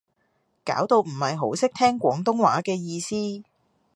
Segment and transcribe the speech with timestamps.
[0.65, 3.15] 搞到唔係好識聽廣東話嘅意思